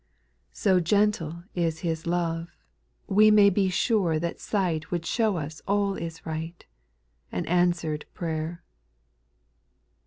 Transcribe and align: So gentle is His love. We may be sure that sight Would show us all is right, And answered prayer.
So 0.53 0.79
gentle 0.79 1.43
is 1.53 1.81
His 1.81 2.07
love. 2.07 2.57
We 3.05 3.29
may 3.29 3.51
be 3.51 3.69
sure 3.69 4.17
that 4.17 4.39
sight 4.39 4.89
Would 4.89 5.05
show 5.05 5.37
us 5.37 5.61
all 5.67 5.93
is 5.93 6.25
right, 6.25 6.65
And 7.31 7.47
answered 7.47 8.05
prayer. 8.15 8.63